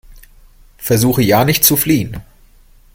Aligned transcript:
Versuche 0.79 1.21
ja 1.21 1.45
nicht 1.45 1.63
zu 1.63 1.77
fliehen! 1.77 2.21